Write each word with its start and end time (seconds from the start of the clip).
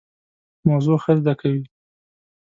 موضوع 0.67 0.97
ښه 1.03 1.13
زده 1.19 1.33
کوي. 1.41 1.63